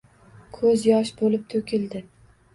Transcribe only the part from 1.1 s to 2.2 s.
bo’lib to’kildi.